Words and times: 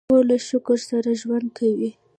خور 0.09 0.23
له 0.31 0.37
شکر 0.47 0.77
سره 0.89 1.09
ژوند 1.21 1.47
کوي. 1.57 1.89